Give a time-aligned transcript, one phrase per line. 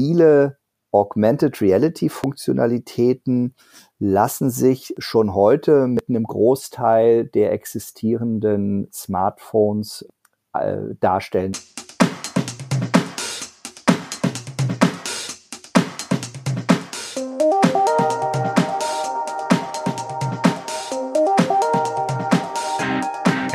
[0.00, 0.56] viele
[0.92, 3.54] Augmented Reality Funktionalitäten
[3.98, 10.08] lassen sich schon heute mit einem Großteil der existierenden Smartphones
[10.54, 11.52] äh, darstellen.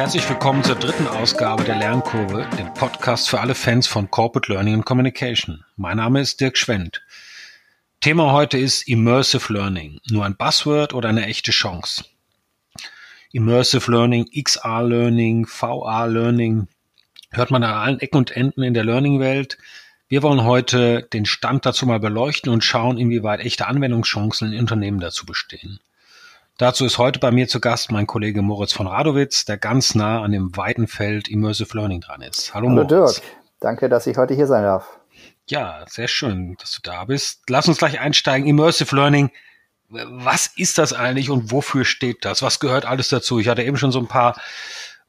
[0.06, 4.76] Herzlich willkommen zur dritten Ausgabe der Lernkurve, dem Podcast für alle Fans von Corporate Learning
[4.76, 5.66] and Communication.
[5.78, 7.02] Mein Name ist Dirk Schwendt.
[8.02, 10.00] Thema heute ist Immersive Learning.
[10.12, 12.06] Nur ein Buzzword oder eine echte Chance?
[13.32, 16.68] Immersive Learning, XR Learning, VR Learning
[17.32, 19.58] hört man an allen Ecken und Enden in der Learning-Welt.
[20.08, 25.00] Wir wollen heute den Stand dazu mal beleuchten und schauen, inwieweit echte Anwendungschancen in Unternehmen
[25.00, 25.80] dazu bestehen.
[26.58, 30.22] Dazu ist heute bei mir zu Gast mein Kollege Moritz von Radowitz, der ganz nah
[30.22, 32.54] an dem weiten Feld Immersive Learning dran ist.
[32.54, 33.16] Hallo, Hallo Moritz.
[33.16, 33.28] Dirk,
[33.60, 34.98] danke, dass ich heute hier sein darf.
[35.50, 37.42] Ja, sehr schön, dass du da bist.
[37.50, 38.48] Lass uns gleich einsteigen.
[38.48, 39.32] Immersive Learning,
[39.90, 42.42] was ist das eigentlich und wofür steht das?
[42.42, 43.38] Was gehört alles dazu?
[43.38, 44.40] Ich hatte eben schon so ein paar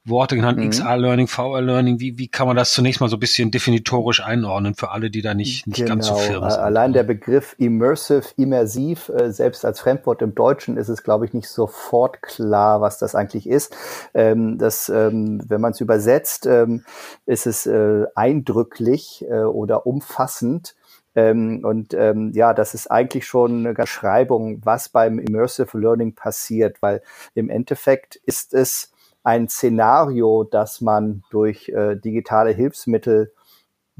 [0.08, 0.70] Worte genannt, mhm.
[0.70, 2.00] XR-Learning, VR-Learning.
[2.00, 5.22] Wie, wie kann man das zunächst mal so ein bisschen definitorisch einordnen für alle, die
[5.22, 5.88] da nicht, nicht genau.
[5.90, 6.24] ganz so genau.
[6.24, 6.60] firm sind?
[6.60, 11.32] Allein der Begriff immersive, immersiv, äh, selbst als Fremdwort im Deutschen ist es, glaube ich,
[11.32, 13.76] nicht sofort klar, was das eigentlich ist.
[14.14, 16.84] Ähm, das, ähm, wenn man es übersetzt, ähm,
[17.26, 20.76] ist es äh, eindrücklich äh, oder umfassend.
[21.16, 26.82] Ähm, und ähm, ja, das ist eigentlich schon eine Beschreibung, was beim Immersive Learning passiert,
[26.82, 27.02] weil
[27.34, 28.92] im Endeffekt ist es
[29.26, 33.32] ein Szenario, das man durch äh, digitale Hilfsmittel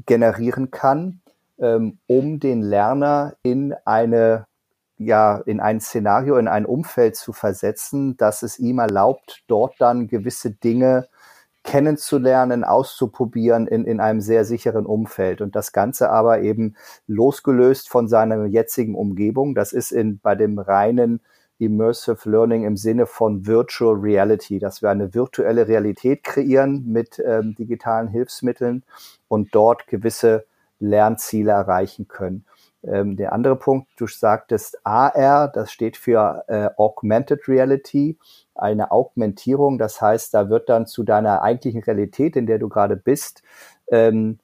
[0.05, 1.19] generieren kann,
[1.59, 4.45] ähm, um den Lerner in eine
[4.99, 10.07] ja, in ein Szenario, in ein Umfeld zu versetzen, das es ihm erlaubt, dort dann
[10.07, 11.07] gewisse Dinge
[11.63, 15.41] kennenzulernen, auszuprobieren in, in einem sehr sicheren Umfeld.
[15.41, 16.75] Und das Ganze aber eben
[17.05, 19.53] losgelöst von seiner jetzigen Umgebung.
[19.53, 21.19] Das ist in, bei dem reinen
[21.59, 27.55] Immersive Learning im Sinne von Virtual Reality, dass wir eine virtuelle Realität kreieren mit ähm,
[27.55, 28.83] digitalen Hilfsmitteln
[29.27, 30.45] und dort gewisse
[30.79, 32.45] Lernziele erreichen können.
[32.83, 38.17] Ähm, der andere Punkt, du sagtest AR, das steht für äh, Augmented Reality,
[38.53, 39.77] eine Augmentierung.
[39.77, 43.41] Das heißt, da wird dann zu deiner eigentlichen Realität, in der du gerade bist,
[43.89, 44.39] ähm,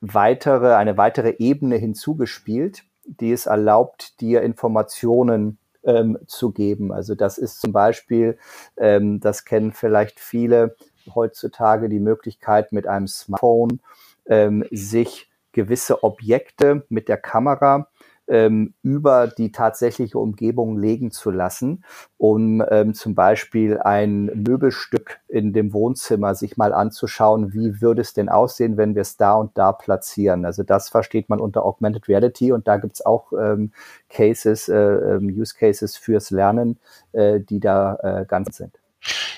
[0.00, 6.92] weitere, eine weitere Ebene hinzugespielt, die es erlaubt, dir Informationen ähm, zu geben.
[6.92, 8.38] Also das ist zum Beispiel,
[8.76, 10.76] ähm, das kennen vielleicht viele
[11.14, 13.80] heutzutage, die Möglichkeit mit einem Smartphone
[14.26, 17.88] ähm, sich gewisse Objekte mit der Kamera
[18.28, 21.84] ähm, über die tatsächliche Umgebung legen zu lassen,
[22.16, 28.14] um ähm, zum Beispiel ein Möbelstück in dem Wohnzimmer sich mal anzuschauen, wie würde es
[28.14, 30.44] denn aussehen, wenn wir es da und da platzieren.
[30.44, 33.72] Also das versteht man unter Augmented Reality und da gibt's auch ähm,
[34.08, 36.78] Cases, äh, ähm, Use Cases fürs Lernen,
[37.12, 38.83] äh, die da äh, ganz sind.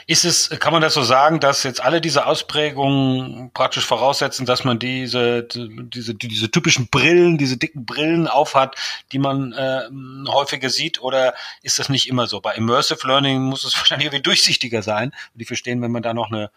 [0.09, 4.63] Ist es, kann man das so sagen, dass jetzt alle diese Ausprägungen praktisch voraussetzen, dass
[4.63, 8.77] man diese, diese, diese typischen Brillen, diese dicken Brillen aufhat,
[9.11, 9.83] die man äh,
[10.29, 12.41] häufiger sieht, oder ist das nicht immer so?
[12.41, 15.11] Bei Immersive Learning muss es wahrscheinlich irgendwie durchsichtiger sein.
[15.11, 16.53] Und die verstehen, wenn man da noch eine,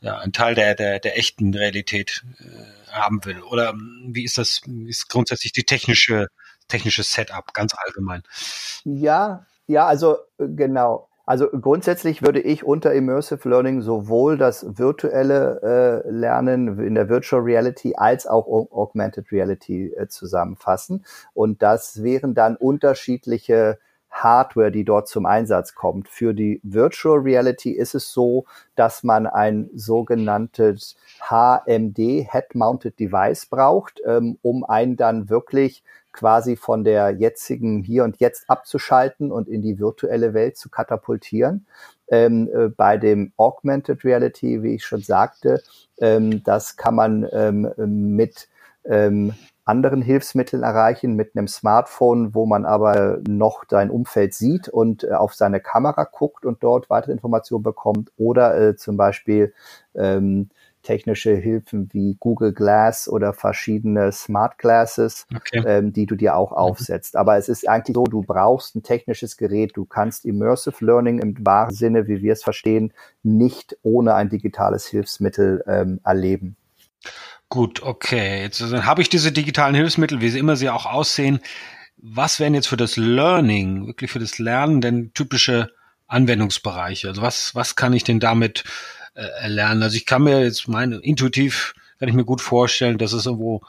[0.00, 3.42] ja, einen Teil der, der, der echten Realität äh, haben will.
[3.42, 6.28] Oder wie ist das, ist grundsätzlich die technische,
[6.68, 8.22] technische Setup ganz allgemein?
[8.84, 11.08] Ja, ja, also äh, genau.
[11.28, 17.42] Also grundsätzlich würde ich unter Immersive Learning sowohl das virtuelle äh, Lernen in der Virtual
[17.42, 21.04] Reality als auch Augmented Reality äh, zusammenfassen.
[21.34, 23.78] Und das wären dann unterschiedliche
[24.10, 26.08] Hardware, die dort zum Einsatz kommt.
[26.08, 30.96] Für die Virtual Reality ist es so, dass man ein sogenanntes
[31.28, 38.04] HMD, Head Mounted Device braucht, ähm, um einen dann wirklich quasi von der jetzigen Hier
[38.04, 41.66] und Jetzt abzuschalten und in die virtuelle Welt zu katapultieren.
[42.08, 45.62] Ähm, äh, bei dem Augmented Reality, wie ich schon sagte,
[45.98, 47.72] ähm, das kann man ähm,
[48.16, 48.48] mit
[48.84, 49.34] ähm,
[49.68, 55.12] anderen Hilfsmitteln erreichen, mit einem Smartphone, wo man aber noch sein Umfeld sieht und äh,
[55.12, 59.52] auf seine Kamera guckt und dort weitere Informationen bekommt oder äh, zum Beispiel
[59.94, 60.48] ähm,
[60.82, 65.62] technische Hilfen wie Google Glass oder verschiedene Smart Glasses, okay.
[65.66, 66.56] ähm, die du dir auch mhm.
[66.56, 67.16] aufsetzt.
[67.16, 69.72] Aber es ist eigentlich so, du brauchst ein technisches Gerät.
[69.76, 72.92] Du kannst Immersive Learning im wahren Sinne, wie wir es verstehen,
[73.22, 76.56] nicht ohne ein digitales Hilfsmittel ähm, erleben.
[77.48, 78.42] Gut, okay.
[78.42, 81.40] Jetzt also, habe ich diese digitalen Hilfsmittel, wie sie immer sie auch aussehen.
[81.96, 85.70] Was wären jetzt für das Learning, wirklich für das Lernen denn typische
[86.06, 87.08] Anwendungsbereiche?
[87.08, 88.64] Also was, was kann ich denn damit
[89.18, 89.82] äh, lernen.
[89.82, 93.62] Also ich kann mir jetzt meine, intuitiv kann ich mir gut vorstellen, dass es irgendwo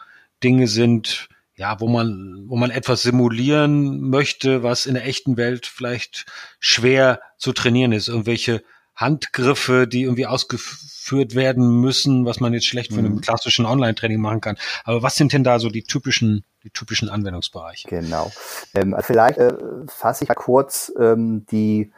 [0.44, 5.66] Dinge sind, ja, wo man, wo man etwas simulieren möchte, was in der echten Welt
[5.66, 6.28] vielleicht
[6.60, 8.10] schwer zu trainieren ist.
[8.10, 8.64] Irgendwelche
[8.96, 13.06] Handgriffe, die irgendwie ausgeführt werden müssen, was man jetzt schlecht für mhm.
[13.06, 14.58] einen klassischen Online-Training machen kann.
[14.84, 17.88] Aber was sind denn da so die typischen, die typischen Anwendungsbereiche?
[17.88, 18.32] Genau.
[18.76, 19.54] Ähm, vielleicht äh,
[19.88, 21.92] fasse ich kurz ähm, die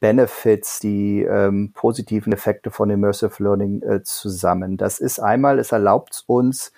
[0.00, 4.76] Benefits, die ähm, positiven Effekte von Immersive Learning äh, zusammen.
[4.76, 6.72] Das ist einmal, es erlaubt uns,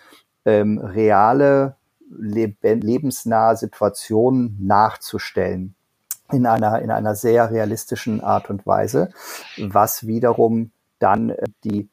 [0.45, 1.77] ähm, reale,
[2.11, 5.75] leb lebensnahe Situationen nachzustellen
[6.33, 9.11] in einer, in einer sehr realistischen Art und Weise,
[9.59, 11.89] was wiederum dann äh, die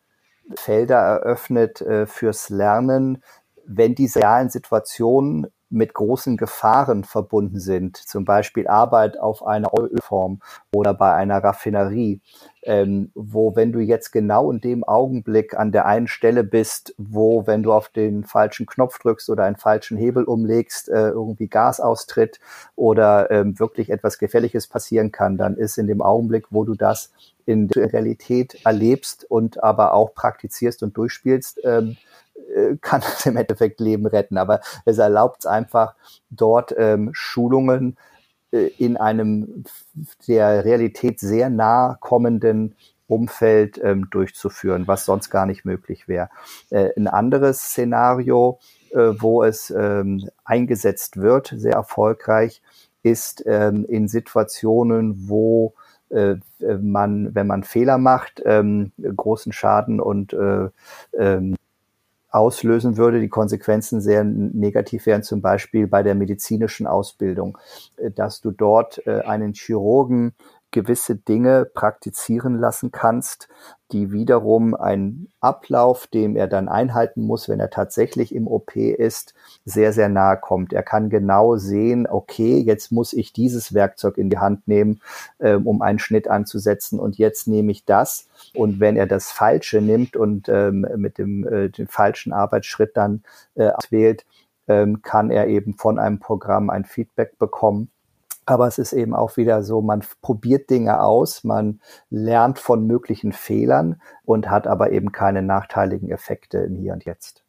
[0.56, 3.24] Felder eröffnet äh, fürs Lernen,
[3.66, 10.40] wenn diese realen Situationen mit großen Gefahren verbunden sind, zum Beispiel Arbeit auf einer Ölform
[10.74, 12.22] oder bei einer Raffinerie,
[12.64, 17.46] ähm, wo wenn du jetzt genau in dem Augenblick an der einen Stelle bist, wo
[17.46, 21.80] wenn du auf den falschen Knopf drückst oder einen falschen Hebel umlegst, äh, irgendwie Gas
[21.80, 22.40] austritt
[22.76, 27.12] oder ähm, wirklich etwas Gefährliches passieren kann, dann ist in dem Augenblick, wo du das
[27.46, 31.98] in der Realität erlebst und aber auch praktizierst und durchspielst, ähm,
[32.56, 34.38] äh, kann das im Endeffekt Leben retten.
[34.38, 35.96] Aber es erlaubt einfach
[36.30, 37.98] dort ähm, Schulungen
[38.52, 39.64] äh, in einem
[40.28, 42.76] der Realität sehr nah kommenden
[43.08, 46.30] Umfeld ähm, durchzuführen, was sonst gar nicht möglich wäre.
[46.72, 48.60] Äh, ein anderes Szenario,
[48.92, 52.62] äh, wo es ähm, eingesetzt wird, sehr erfolgreich,
[53.04, 55.76] ist ähm, in Situationen, wo
[56.10, 56.38] äh,
[56.82, 60.70] man, wenn man Fehler macht, ähm, großen Schaden und äh,
[61.18, 61.56] ähm,
[62.36, 63.22] auslösen würde.
[63.22, 67.58] Die Konsequenzen sehr negativ wären, zum Beispiel bei der medizinischen Ausbildung,
[67.98, 70.34] äh, dass du dort äh, einen Chirurgen
[70.76, 73.48] gewisse Dinge praktizieren lassen kannst,
[73.94, 79.34] die wiederum ein Ablauf, dem er dann einhalten muss, wenn er tatsächlich im OP ist,
[79.64, 80.74] sehr, sehr nahe kommt.
[80.74, 85.00] Er kann genau sehen, okay, jetzt muss ich dieses Werkzeug in die Hand nehmen,
[85.38, 88.28] äh, um einen Schnitt anzusetzen und jetzt nehme ich das.
[88.54, 93.24] Und wenn er das Falsche nimmt und ähm, mit dem, äh, falschen Arbeitsschritt dann
[93.56, 94.26] äh, wählt,
[94.68, 97.92] ähm, kann er eben von einem Programm ein Feedback bekommen
[98.46, 103.32] aber es ist eben auch wieder so, man probiert Dinge aus, man lernt von möglichen
[103.32, 107.44] Fehlern und hat aber eben keine nachteiligen Effekte im Hier und Jetzt.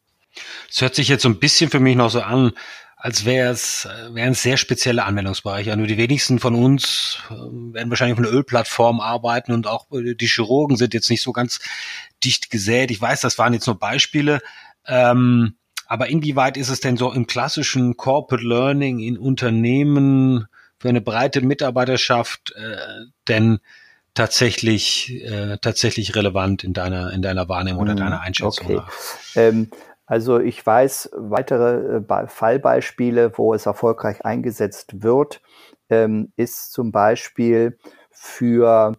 [0.69, 2.51] Es hört sich jetzt so ein bisschen für mich noch so an,
[2.95, 5.75] als wäre es, wären sehr spezielle Anwendungsbereiche.
[5.77, 10.15] Nur die wenigsten von uns äh, werden wahrscheinlich auf einer Ölplattform arbeiten und auch äh,
[10.15, 11.59] die Chirurgen sind jetzt nicht so ganz
[12.23, 12.89] dicht gesät.
[12.89, 14.41] Ich weiß, das waren jetzt nur Beispiele.
[14.87, 20.47] Ähm, aber inwieweit ist es denn so im klassischen Corporate Learning in Unternehmen
[20.79, 23.59] für eine breite Mitarbeiterschaft äh, denn
[24.13, 28.81] tatsächlich äh, tatsächlich relevant in deiner in deiner Wahrnehmung oder hm, deiner Einschätzung okay.
[29.35, 29.69] Ähm,
[30.07, 35.41] also ich weiß weitere äh, Fallbeispiele, wo es erfolgreich eingesetzt wird,
[35.89, 37.77] ähm, ist zum Beispiel
[38.09, 38.93] für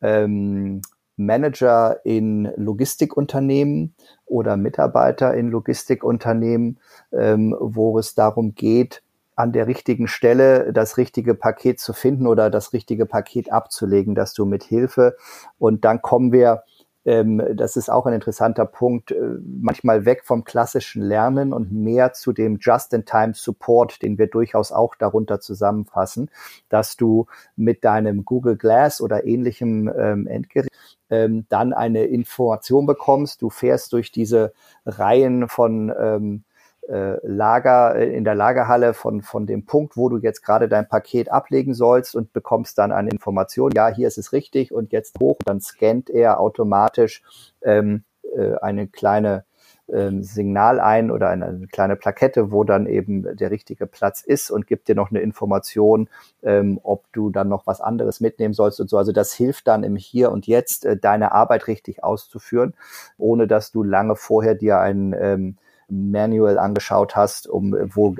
[0.00, 0.82] ähm,
[1.16, 6.78] Manager in Logistikunternehmen oder Mitarbeiter in Logistikunternehmen,
[7.12, 9.02] ähm, wo es darum geht,
[9.36, 14.34] an der richtigen Stelle das richtige Paket zu finden oder das richtige Paket abzulegen, dass
[14.34, 15.16] du mit Hilfe
[15.58, 16.64] und dann kommen wir
[17.06, 22.12] ähm, das ist auch ein interessanter Punkt, äh, manchmal weg vom klassischen Lernen und mehr
[22.12, 26.30] zu dem Just-in-Time-Support, den wir durchaus auch darunter zusammenfassen,
[26.68, 30.68] dass du mit deinem Google Glass oder ähnlichem ähm, Endgerät
[31.08, 33.40] ähm, dann eine Information bekommst.
[33.40, 34.52] Du fährst durch diese
[34.84, 36.42] Reihen von
[36.88, 40.88] äh, Lager, äh, in der Lagerhalle von, von dem Punkt, wo du jetzt gerade dein
[40.88, 45.18] Paket ablegen sollst und bekommst dann eine Information, ja, hier ist es richtig und jetzt
[45.20, 47.22] hoch, dann scannt er automatisch
[47.62, 48.04] ähm,
[48.36, 49.44] äh, eine kleine
[49.88, 54.50] ähm, Signal ein oder eine, eine kleine Plakette, wo dann eben der richtige Platz ist
[54.50, 56.08] und gibt dir noch eine Information,
[56.42, 58.98] ähm, ob du dann noch was anderes mitnehmen sollst und so.
[58.98, 62.74] Also das hilft dann im Hier und Jetzt, äh, deine Arbeit richtig auszuführen,
[63.16, 65.56] ohne dass du lange vorher dir ein ähm,
[65.88, 68.16] Manual angeschaut hast, um wo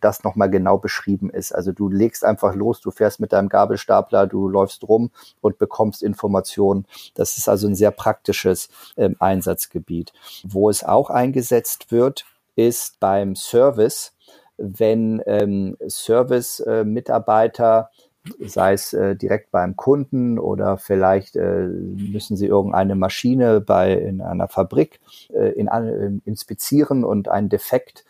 [0.00, 1.52] das nochmal genau beschrieben ist.
[1.52, 6.02] Also du legst einfach los, du fährst mit deinem Gabelstapler, du läufst rum und bekommst
[6.02, 6.86] Informationen.
[7.14, 10.12] Das ist also ein sehr praktisches ähm, Einsatzgebiet.
[10.44, 14.12] Wo es auch eingesetzt wird, ist beim Service,
[14.58, 18.05] wenn ähm, Service-Mitarbeiter äh,
[18.40, 24.20] sei es äh, direkt beim Kunden oder vielleicht äh, müssen Sie irgendeine Maschine bei in
[24.20, 25.00] einer Fabrik
[25.32, 28.04] äh, in, in, inspizieren und einen Defekt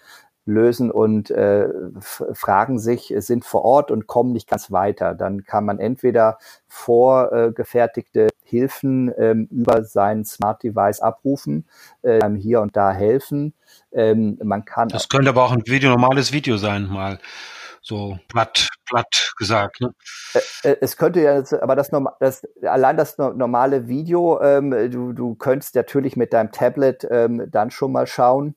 [0.46, 1.68] lösen und äh,
[2.00, 5.14] fragen sich, sind vor Ort und kommen nicht ganz weiter.
[5.14, 11.66] Dann kann man entweder vorgefertigte Hilfen ähm, über sein Smart Device abrufen,
[12.02, 13.54] äh, hier und da helfen.
[13.92, 14.88] Ähm, man kann.
[14.88, 17.18] Das könnte aber auch ein Video, normales Video sein, mal
[17.87, 19.81] so platt, platt gesagt.
[19.81, 19.93] Ne?
[20.81, 21.90] Es könnte ja, aber das,
[22.21, 27.71] das allein das normale Video, ähm, du, du könntest natürlich mit deinem Tablet ähm, dann
[27.71, 28.57] schon mal schauen.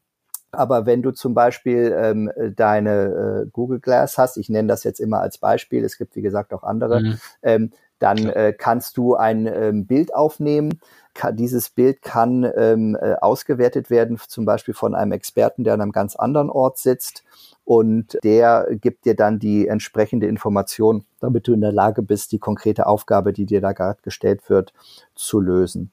[0.52, 5.00] Aber wenn du zum Beispiel ähm, deine äh, Google Glass hast, ich nenne das jetzt
[5.00, 7.18] immer als Beispiel, es gibt wie gesagt auch andere, mhm.
[7.44, 10.80] ähm, dann äh, kannst du ein ähm, Bild aufnehmen.
[11.14, 15.82] Ka dieses Bild kann ähm, äh, ausgewertet werden, zum Beispiel von einem Experten, der an
[15.82, 17.24] einem ganz anderen Ort sitzt
[17.70, 22.40] und der gibt dir dann die entsprechende Information, damit du in der Lage bist, die
[22.40, 24.74] konkrete Aufgabe, die dir da gerade gestellt wird,
[25.14, 25.92] zu lösen.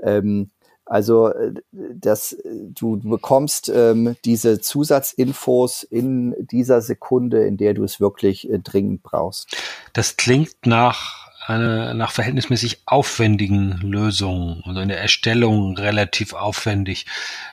[0.00, 0.50] Ähm,
[0.84, 7.98] also äh, dass du bekommst ähm, diese Zusatzinfos in dieser Sekunde, in der du es
[7.98, 9.56] wirklich äh, dringend brauchst.
[9.94, 17.06] Das klingt nach eine nach verhältnismäßig aufwendigen Lösungen oder in der Erstellung relativ aufwendig.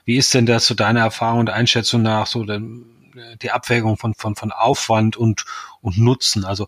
[0.05, 2.85] Wie ist denn das zu so deiner Erfahrung und Einschätzung nach so denn
[3.41, 5.45] die Abwägung von, von, von Aufwand und,
[5.81, 6.45] und Nutzen.
[6.45, 6.67] Also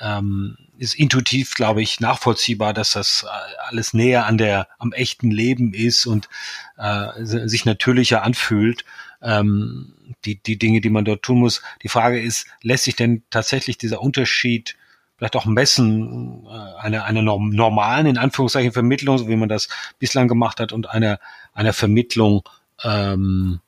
[0.00, 5.30] ähm, ist intuitiv, glaube ich, nachvollziehbar, dass das äh, alles näher an der, am echten
[5.30, 6.28] Leben ist und
[6.76, 8.84] äh, sich natürlicher anfühlt.
[9.20, 11.62] Ähm, die, die Dinge, die man dort tun muss.
[11.82, 14.76] Die Frage ist, lässt sich denn tatsächlich dieser Unterschied
[15.16, 19.68] vielleicht auch messen, äh, einer, einer normalen, in Anführungszeichen, Vermittlung, so wie man das
[19.98, 21.18] bislang gemacht hat, und einer,
[21.52, 22.48] einer Vermittlung
[22.84, 23.60] ähm,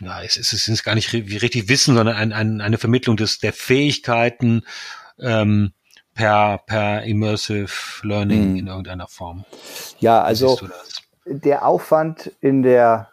[0.00, 3.16] ja, es ist, es ist gar nicht wie richtig Wissen, sondern ein, ein, eine Vermittlung
[3.16, 4.62] des, der Fähigkeiten
[5.18, 5.72] ähm,
[6.14, 7.72] per, per Immersive
[8.02, 8.56] Learning hm.
[8.56, 9.44] in irgendeiner Form.
[9.98, 10.58] Ja, also
[11.26, 13.08] der Aufwand in der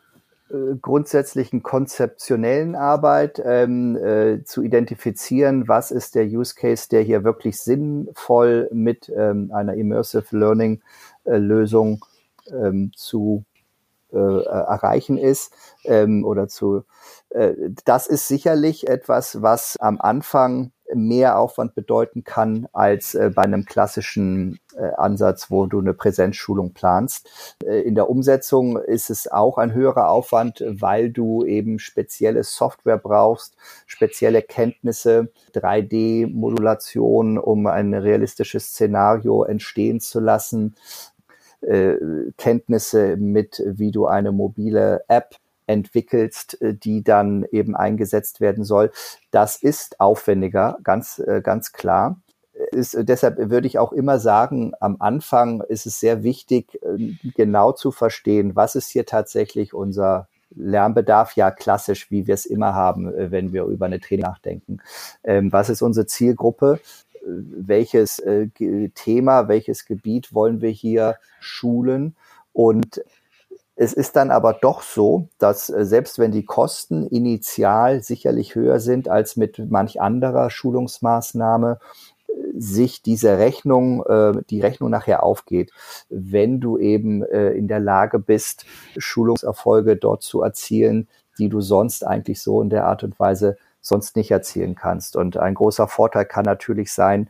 [0.50, 7.24] äh, grundsätzlichen konzeptionellen Arbeit ähm, äh, zu identifizieren, was ist der Use Case, der hier
[7.24, 10.82] wirklich sinnvoll mit ähm, einer Immersive Learning
[11.26, 12.04] äh, Lösung
[12.52, 13.46] ähm, zu
[14.12, 15.54] äh, erreichen ist
[15.86, 16.84] ähm, oder zu
[17.30, 17.54] äh,
[17.86, 23.66] das ist sicherlich etwas, was am Anfang mehr Aufwand bedeuten kann als äh, bei einem
[23.66, 27.56] klassischen äh, Ansatz, wo du eine Präsenzschulung planst.
[27.64, 33.56] In der Umsetzung ist es auch ein höherer Aufwand, weil du eben spezielle Software brauchst,
[33.86, 40.76] spezielle Kenntnisse, 3D-Modulation, um ein realistisches Szenario entstehen zu lassen,
[41.62, 41.96] äh,
[42.38, 45.36] Kenntnisse mit, wie du eine mobile App
[45.68, 48.92] entwickelst, äh, die dann eben eingesetzt werden soll.
[49.32, 52.20] Das ist aufwendiger, ganz, äh, ganz klar.
[52.72, 56.78] Ist, deshalb würde ich auch immer sagen, am Anfang ist es sehr wichtig,
[57.36, 62.74] genau zu verstehen, was ist hier tatsächlich unser Lernbedarf, ja klassisch, wie wir es immer
[62.74, 64.80] haben, wenn wir über eine Training nachdenken.
[65.24, 66.82] Ähm, was ist unsere Zielgruppe?
[67.30, 68.48] Welches äh,
[68.96, 72.16] Thema, welches Gebiet wollen wir hier schulen.
[72.54, 73.02] Und
[73.76, 78.80] es ist dann aber doch so, dass äh, selbst wenn die Kosten initial sicherlich höher
[78.80, 81.80] sind als mit manch anderer Schulungsmaßnahme,
[82.58, 85.72] sich diese Rechnung, äh, die Rechnung nachher aufgeht,
[86.10, 88.66] wenn du eben äh, in der Lage bist,
[88.98, 91.08] Schulungserfolge dort zu erzielen,
[91.38, 95.16] die du sonst eigentlich so in der Art und Weise sonst nicht erzielen kannst.
[95.16, 97.30] Und ein großer Vorteil kann natürlich sein,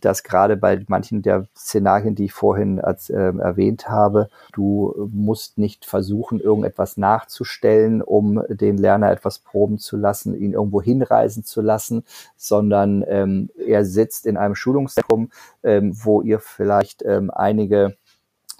[0.00, 5.58] dass gerade bei manchen der Szenarien, die ich vorhin als, äh, erwähnt habe, du musst
[5.58, 11.60] nicht versuchen, irgendetwas nachzustellen, um den Lerner etwas proben zu lassen, ihn irgendwo hinreisen zu
[11.60, 12.04] lassen,
[12.36, 15.30] sondern ähm, er sitzt in einem Schulungszentrum,
[15.62, 17.96] ähm, wo ihr vielleicht ähm, einige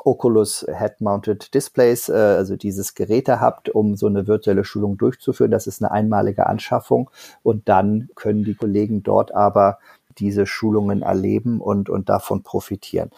[0.05, 5.51] Oculus Head-Mounted Displays, äh, also dieses Geräte habt, um so eine virtuelle Schulung durchzuführen.
[5.51, 7.11] Das ist eine einmalige Anschaffung
[7.43, 9.79] und dann können die Kollegen dort aber
[10.19, 13.11] diese Schulungen erleben und, und davon profitieren.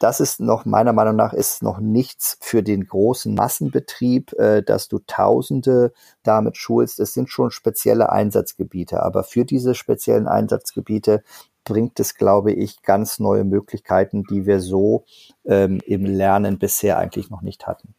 [0.00, 4.88] Das ist noch, meiner Meinung nach, ist noch nichts für den großen Massenbetrieb, äh, dass
[4.88, 7.00] du Tausende damit schulst.
[7.00, 11.24] Es sind schon spezielle Einsatzgebiete, aber für diese speziellen Einsatzgebiete
[11.68, 15.04] bringt es, glaube ich, ganz neue Möglichkeiten, die wir so
[15.44, 17.94] ähm, im Lernen bisher eigentlich noch nicht hatten.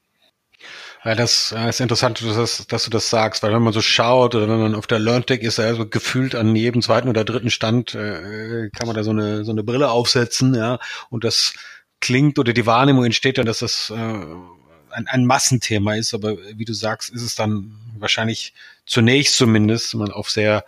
[1.05, 4.35] Ja, das äh, ist interessant, dass, dass, du das sagst, weil wenn man so schaut
[4.35, 7.95] oder wenn man auf der LearnTech ist, also gefühlt an jedem zweiten oder dritten Stand
[7.95, 11.53] äh, kann man da so eine so eine Brille aufsetzen, ja, und das
[12.01, 16.65] klingt oder die Wahrnehmung entsteht dann, dass das äh, ein, ein Massenthema ist, aber wie
[16.65, 18.53] du sagst, ist es dann wahrscheinlich
[18.85, 20.65] zunächst zumindest man auf sehr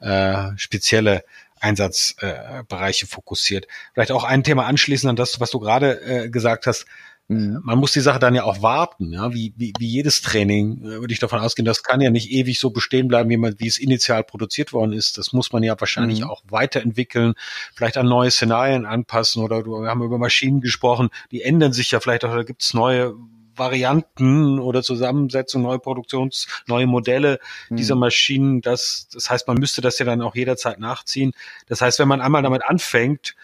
[0.00, 1.24] äh, spezielle
[1.60, 3.66] Einsatzbereiche äh, fokussiert.
[3.94, 6.86] Vielleicht auch ein Thema anschließend an das, was du gerade äh, gesagt hast.
[7.28, 7.60] Mhm.
[7.64, 11.00] Man muss die Sache dann ja auch warten, ja, wie, wie, wie jedes Training, äh,
[11.00, 13.66] würde ich davon ausgehen, das kann ja nicht ewig so bestehen bleiben, wie man, wie
[13.66, 15.18] es initial produziert worden ist.
[15.18, 16.30] Das muss man ja wahrscheinlich mhm.
[16.30, 17.34] auch weiterentwickeln,
[17.74, 21.98] vielleicht an neue Szenarien anpassen oder wir haben über Maschinen gesprochen, die ändern sich ja
[21.98, 23.14] vielleicht auch, da gibt es neue
[23.58, 27.76] Varianten oder Zusammensetzung, neue Produktions, neue Modelle mhm.
[27.76, 28.60] dieser Maschinen.
[28.60, 31.32] Das, das heißt, man müsste das ja dann auch jederzeit nachziehen.
[31.66, 33.34] Das heißt, wenn man einmal damit anfängt,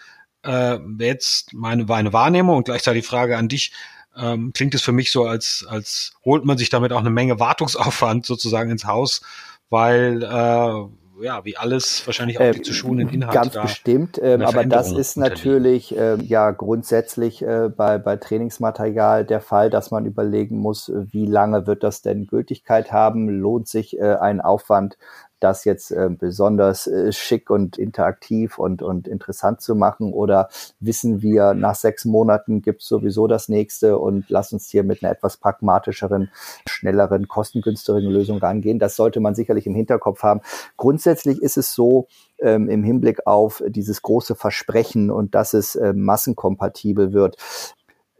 [0.43, 3.71] äh, jetzt meine, meine Wahrnehmung und gleichzeitig die Frage an dich,
[4.15, 7.39] ähm, klingt es für mich so, als, als holt man sich damit auch eine Menge
[7.39, 9.21] Wartungsaufwand sozusagen ins Haus,
[9.69, 13.37] weil äh, ja, wie alles wahrscheinlich auch die zu schulenden Inhalte.
[13.37, 19.41] Ganz bestimmt, ähm, aber das ist natürlich äh, ja grundsätzlich äh, bei, bei Trainingsmaterial der
[19.41, 23.29] Fall, dass man überlegen muss, wie lange wird das denn Gültigkeit haben?
[23.29, 24.97] Lohnt sich äh, ein Aufwand
[25.43, 30.13] das jetzt äh, besonders äh, schick und interaktiv und, und interessant zu machen?
[30.13, 34.83] Oder wissen wir, nach sechs Monaten gibt es sowieso das nächste und lass uns hier
[34.83, 36.31] mit einer etwas pragmatischeren,
[36.67, 38.79] schnelleren, kostengünstigeren Lösung rangehen?
[38.79, 40.41] Das sollte man sicherlich im Hinterkopf haben.
[40.77, 42.07] Grundsätzlich ist es so,
[42.39, 47.37] ähm, im Hinblick auf dieses große Versprechen und dass es äh, massenkompatibel wird.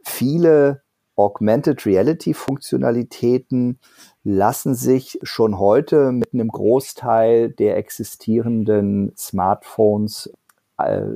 [0.02, 0.83] Viele
[1.16, 3.78] Augmented Reality Funktionalitäten
[4.24, 10.32] lassen sich schon heute mit einem Großteil der existierenden Smartphones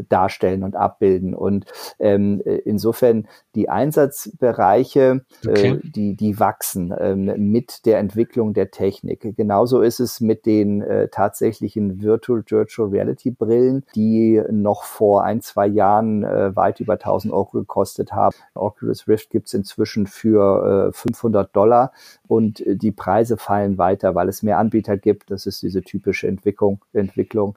[0.09, 1.35] darstellen und abbilden.
[1.35, 1.67] Und
[1.99, 5.69] ähm, insofern die Einsatzbereiche, äh, okay.
[5.71, 9.37] äh, die, die wachsen ähm, mit der Entwicklung der Technik.
[9.37, 15.41] Genauso ist es mit den äh, tatsächlichen Virtual Virtual Reality Brillen, die noch vor ein,
[15.41, 18.37] zwei Jahren äh, weit über 1000 Euro gekostet haben.
[18.55, 21.93] Oculus Rift gibt's inzwischen für äh, 500 Dollar
[22.27, 25.31] und äh, die Preise fallen weiter, weil es mehr Anbieter gibt.
[25.31, 26.85] Das ist diese typische Entwicklung.
[26.93, 27.57] Entwicklung.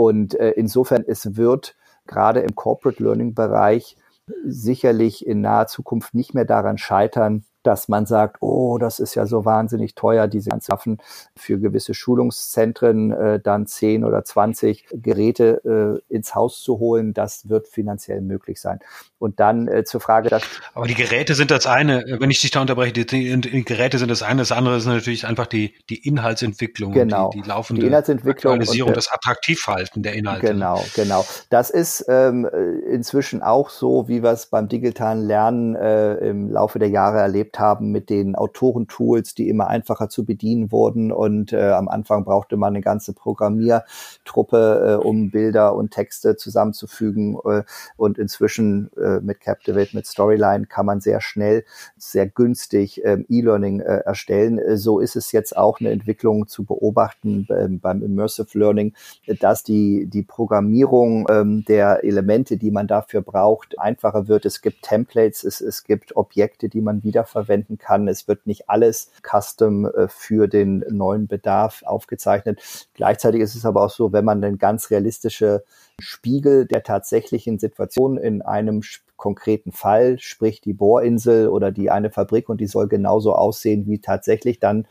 [0.00, 1.76] Und äh, insofern, es wird
[2.06, 3.98] gerade im Corporate Learning Bereich
[4.46, 9.26] sicherlich in naher Zukunft nicht mehr daran scheitern, dass man sagt, oh, das ist ja
[9.26, 10.98] so wahnsinnig teuer, diese ganzen Waffen
[11.36, 17.48] für gewisse Schulungszentren äh, dann 10 oder 20 Geräte äh, ins Haus zu holen, das
[17.48, 18.80] wird finanziell möglich sein.
[19.18, 20.42] Und dann äh, zur Frage, dass
[20.74, 22.04] aber die Geräte sind das eine.
[22.18, 24.40] Wenn ich dich da unterbreche, die, die, die Geräte sind das eine.
[24.40, 28.90] Das andere ist natürlich einfach die die Inhaltsentwicklung, genau, die, die laufende die Inhaltsentwicklung Aktualisierung,
[28.90, 30.46] und, das Attraktivhalten der Inhalte.
[30.46, 31.26] Genau, genau.
[31.50, 32.48] Das ist ähm,
[32.90, 37.49] inzwischen auch so, wie wir es beim digitalen Lernen äh, im Laufe der Jahre erlebt
[37.58, 41.12] haben mit den Autorentools, die immer einfacher zu bedienen wurden.
[41.12, 47.36] Und äh, am Anfang brauchte man eine ganze Programmiertruppe, äh, um Bilder und Texte zusammenzufügen.
[47.44, 47.62] Äh,
[47.96, 51.64] und inzwischen äh, äh, mit Captivate, mit Storyline kann man sehr schnell,
[51.96, 54.58] sehr günstig ähm, E-Learning äh, erstellen.
[54.58, 58.94] Äh, so ist es jetzt auch eine Entwicklung zu beobachten ähm, beim Immersive Learning,
[59.40, 64.44] dass die, die Programmierung ähm, der Elemente, die man dafür braucht, einfacher wird.
[64.46, 67.02] Es gibt Templates, es, es gibt Objekte, die man
[67.40, 68.08] wiederverwenden kann.
[68.08, 72.60] Es wird nicht alles custom äh, für den neuen Bedarf aufgezeichnet.
[72.94, 75.64] Gleichzeitig ist es aber auch so, wenn man dann ganz realistische
[75.98, 78.82] Spiegel der tatsächlichen Situation in einem
[79.16, 83.98] konkreten Fall, sprich die Bohrinsel oder die eine Fabrik und die soll genauso aussehen wie
[83.98, 84.86] tatsächlich, dann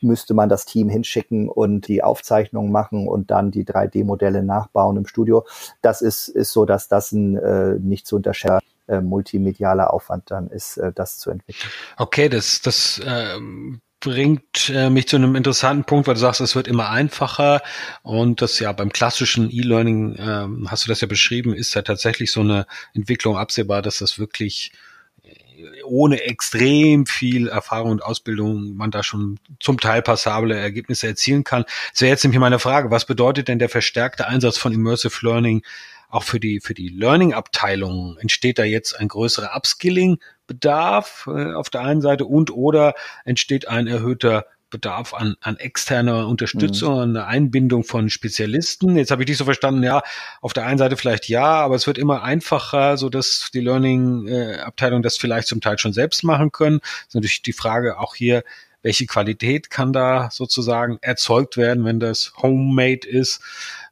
[0.00, 5.06] müsste man das Team hinschicken und die Aufzeichnungen machen und dann die 3D-Modelle nachbauen im
[5.06, 5.46] Studio.
[5.80, 10.48] Das ist, ist so, dass das ein äh, nicht zu unterschätzen äh, multimedialer Aufwand dann
[10.48, 11.70] ist, äh, das zu entwickeln.
[11.96, 16.56] Okay, das, das ähm, bringt äh, mich zu einem interessanten Punkt, weil du sagst, es
[16.56, 17.62] wird immer einfacher
[18.02, 22.32] und das ja beim klassischen E-Learning, ähm, hast du das ja beschrieben, ist ja tatsächlich
[22.32, 24.72] so eine Entwicklung absehbar, dass das wirklich
[25.22, 31.44] äh, ohne extrem viel Erfahrung und Ausbildung man da schon zum Teil passable Ergebnisse erzielen
[31.44, 31.64] kann.
[31.92, 35.62] Das wäre jetzt nämlich meine Frage, was bedeutet denn der verstärkte Einsatz von Immersive Learning
[36.12, 38.18] auch für die, für die Learning-Abteilung?
[38.18, 42.94] Entsteht da jetzt ein größerer Upskilling Bedarf äh, auf der einen Seite und oder
[43.24, 47.00] entsteht ein erhöhter Bedarf an, an externer Unterstützung, mhm.
[47.00, 48.96] an der Einbindung von Spezialisten.
[48.96, 50.02] Jetzt habe ich dich so verstanden, ja,
[50.40, 55.00] auf der einen Seite vielleicht ja, aber es wird immer einfacher, so dass die Learning-Abteilung
[55.00, 56.80] äh, das vielleicht zum Teil schon selbst machen können.
[56.80, 58.42] Das ist natürlich die Frage auch hier,
[58.82, 63.40] welche Qualität kann da sozusagen erzeugt werden, wenn das homemade ist.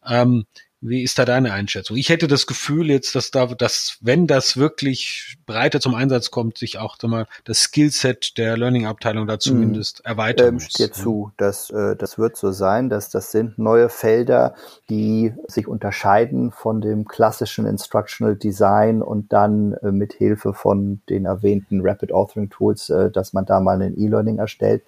[0.07, 0.47] Ähm,
[0.83, 1.97] wie ist da deine Einschätzung?
[1.97, 6.57] Ich hätte das Gefühl jetzt, dass da, dass wenn das wirklich breiter zum Einsatz kommt,
[6.57, 10.07] sich auch mal das Skillset der Learning-Abteilung da zumindest hm.
[10.07, 10.69] erweitern ähm, muss.
[10.69, 14.55] Dir zu, das, äh, das wird so sein, dass das sind neue Felder,
[14.89, 21.27] die sich unterscheiden von dem klassischen Instructional Design und dann äh, mit Hilfe von den
[21.27, 24.83] erwähnten Rapid Authoring Tools, äh, dass man da mal ein E-Learning erstellt.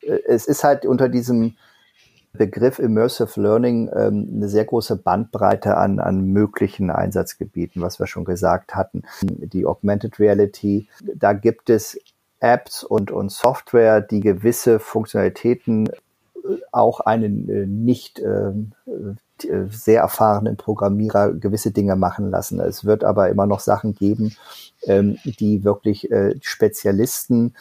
[0.00, 1.56] Äh, es ist halt unter diesem
[2.36, 8.24] Begriff Immersive Learning ähm, eine sehr große Bandbreite an, an möglichen Einsatzgebieten, was wir schon
[8.24, 9.02] gesagt hatten.
[9.22, 11.98] Die Augmented Reality, da gibt es
[12.40, 15.88] Apps und, und Software, die gewisse Funktionalitäten
[16.72, 18.52] auch einen äh, nicht äh,
[19.44, 22.60] äh, sehr erfahrenen Programmierer gewisse Dinge machen lassen.
[22.60, 24.34] Es wird aber immer noch Sachen geben,
[24.84, 27.54] ähm, die wirklich äh, Spezialisten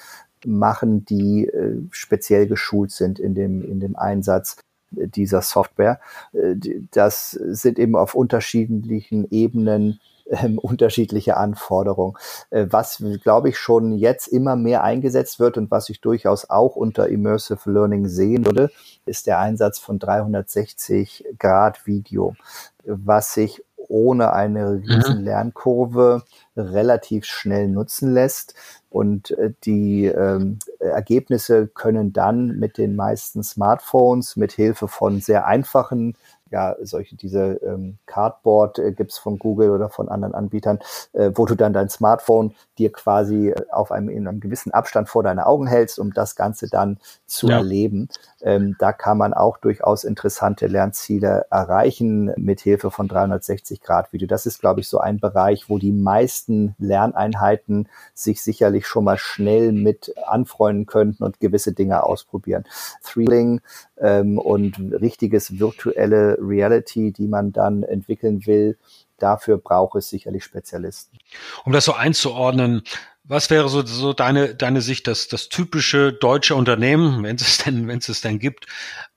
[0.46, 4.58] machen, die äh, speziell geschult sind in dem, in dem Einsatz
[4.92, 6.00] dieser Software.
[6.34, 6.56] Äh,
[6.92, 12.18] das sind eben auf unterschiedlichen Ebenen ähm, unterschiedliche Anforderungen.
[12.50, 16.76] Äh, was, glaube ich, schon jetzt immer mehr eingesetzt wird und was ich durchaus auch
[16.76, 18.72] unter Immersive Learning sehen würde,
[19.06, 22.36] ist der Einsatz von 360 Grad Video,
[22.84, 23.64] was sich
[23.96, 25.24] ohne eine riesen mhm.
[25.24, 26.24] Lernkurve
[26.58, 28.54] relativ schnell nutzen lässt.
[28.90, 35.48] Und äh, die ähm, Ergebnisse können dann mit den meisten Smartphones mit Hilfe von sehr
[35.48, 36.18] einfachen
[36.52, 40.80] ja, solche, diese ähm, Cardboard äh, gibt's von Google oder von anderen Anbietern,
[41.14, 45.10] äh, wo du dann dein Smartphone dir quasi äh, auf einem, in einem gewissen Abstand
[45.10, 47.58] vor deine Augen hältst, um das Ganze dann zu ja.
[47.58, 48.10] erleben.
[48.42, 54.28] Ähm, da kann man auch durchaus interessante Lernziele erreichen mit Hilfe von 360 Grad Video.
[54.28, 59.18] Das ist, glaube ich, so ein Bereich, wo die meisten Lerneinheiten sich sicherlich schon mal
[59.18, 62.66] schnell mit anfreunden könnten und gewisse Dinge ausprobieren.
[63.04, 63.62] Thrilling
[63.98, 68.78] ähm, und richtiges virtuelle Reality, die man dann entwickeln will,
[69.18, 71.18] dafür braucht es sicherlich Spezialisten.
[71.64, 72.84] Um das so einzuordnen,
[73.24, 77.88] was wäre so, so deine, deine Sicht, das, das typische deutsche Unternehmen, wenn es denn,
[77.88, 78.68] wenn es es denn gibt,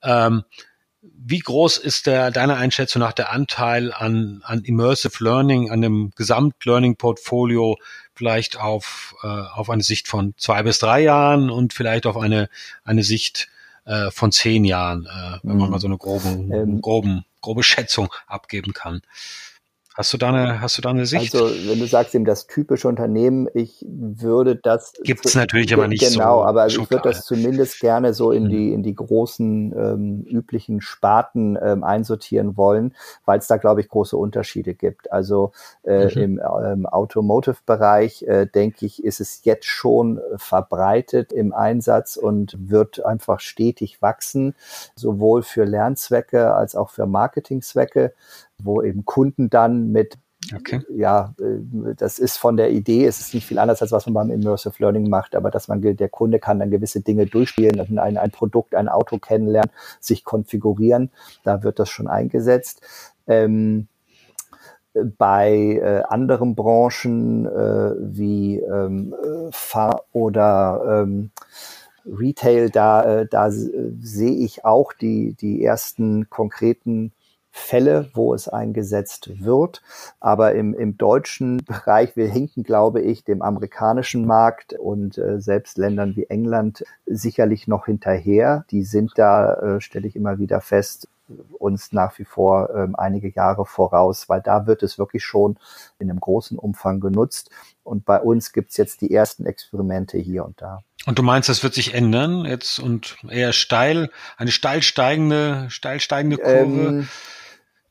[0.03, 0.45] ähm,
[1.01, 6.11] wie groß ist der, deiner Einschätzung nach der Anteil an, an Immersive Learning, an dem
[6.17, 7.77] Gesamt-Learning-Portfolio
[8.15, 12.49] vielleicht auf, äh, auf eine Sicht von zwei bis drei Jahren und vielleicht auf eine,
[12.85, 13.49] eine Sicht
[13.89, 15.73] äh, von zehn Jahren, äh, wenn man mhm.
[15.73, 19.03] mal so eine groben, ähm, groben, grobe Schätzung abgeben kann.
[19.99, 21.35] Hast du da eine, hast du da eine Sicht?
[21.35, 24.93] Also, wenn du sagst eben das typische Unternehmen, ich würde das.
[25.03, 26.19] Gibt es natürlich aber nicht genau, so.
[26.21, 28.49] Genau, aber ich würde das zumindest gerne so in mhm.
[28.49, 33.89] die, in die großen, ähm, üblichen Sparten ähm, einsortieren wollen, weil es da, glaube ich,
[33.89, 35.11] große Unterschiede gibt.
[35.11, 35.51] Also,
[35.83, 36.23] äh, mhm.
[36.23, 43.05] im ähm, Automotive-Bereich, äh, denke ich, ist es jetzt schon verbreitet im Einsatz und wird
[43.05, 44.55] einfach stetig wachsen,
[44.95, 48.13] sowohl für Lernzwecke als auch für Marketingzwecke
[48.63, 50.19] wo eben Kunden dann mit
[50.55, 50.81] Okay.
[50.89, 54.15] Ja, äh, das ist von der Idee, es ist nicht viel anders, als was man
[54.15, 58.17] beim Immersive Learning macht, aber dass man, der Kunde kann dann gewisse Dinge durchspielen, ein,
[58.17, 61.11] ein Produkt, ein Auto kennenlernen, sich konfigurieren,
[61.43, 62.81] da wird das schon eingesetzt.
[63.27, 63.89] Ähm,
[64.95, 69.15] bei äh, anderen Branchen äh, wie ähm,
[69.51, 71.31] Fahr oder ähm,
[72.07, 77.13] Retail, da, äh, da sehe ich auch die, die ersten konkreten
[77.59, 79.83] Fälle, wo es eingesetzt wird.
[80.21, 85.77] Aber im, im deutschen Bereich, wir hinken, glaube ich, dem amerikanischen Markt und äh, selbst
[85.79, 88.65] Ländern wie England sicherlich noch hinterher.
[88.71, 91.09] Die sind da, äh, stelle ich immer wieder fest,
[91.59, 95.59] uns nach wie vor ähm, einige Jahre voraus, weil da wird es wirklich schon
[95.99, 97.51] in einem großen Umfang genutzt.
[97.85, 100.83] Und bei uns gibt's jetzt die ersten Experimente hier und da.
[101.07, 106.01] Und du meinst, das wird sich ändern jetzt und eher steil, eine steil steigende, steil
[106.01, 106.89] steigende Kurve?
[106.89, 107.09] Ähm,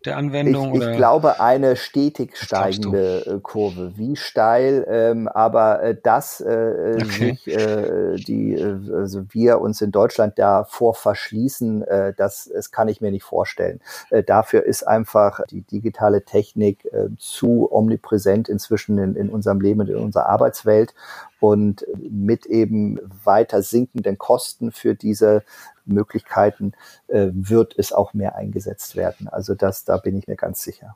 [0.05, 0.75] der Anwendung?
[0.75, 3.93] Ich, ich glaube, eine stetig steigende äh, Kurve.
[3.95, 7.05] Wie steil, ähm, aber äh, dass äh, äh, okay.
[7.07, 12.87] sich äh, die, äh, also wir uns in Deutschland davor verschließen, äh, das, das kann
[12.87, 13.81] ich mir nicht vorstellen.
[14.09, 19.81] Äh, dafür ist einfach die digitale Technik äh, zu omnipräsent inzwischen in, in unserem Leben
[19.81, 20.93] und in unserer Arbeitswelt
[21.39, 25.43] und mit eben weiter sinkenden Kosten für diese
[25.87, 26.73] Möglichkeiten
[27.07, 29.27] äh, wird es auch mehr eingesetzt werden.
[29.27, 30.95] Also das, da bin ich mir ganz sicher.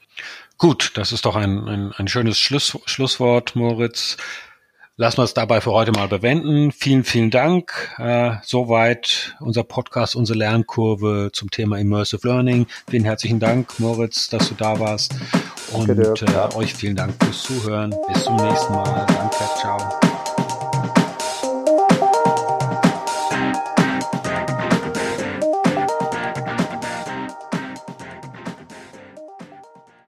[0.58, 4.18] Gut, das ist doch ein, ein, ein schönes Schluss, Schlusswort, Moritz.
[4.98, 6.72] Lassen wir es dabei für heute mal bewenden.
[6.72, 7.96] Vielen, vielen Dank.
[7.98, 12.68] Äh, soweit unser Podcast, unsere Lernkurve zum Thema Immersive Learning.
[12.88, 15.16] Vielen herzlichen Dank, Moritz, dass du da warst.
[15.72, 17.96] Und äh, euch vielen Dank fürs Zuhören.
[18.14, 19.06] Bis zum nächsten Mal.
[19.08, 20.01] Danke, ciao.